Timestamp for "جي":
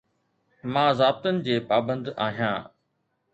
1.45-1.55